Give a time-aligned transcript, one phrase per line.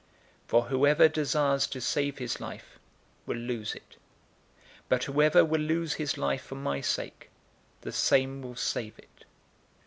[0.45, 2.79] 009:024 For whoever desires to save his life
[3.27, 3.97] will lose it,
[4.89, 7.29] but whoever will lose his life for my sake,
[7.81, 9.25] the same will save it.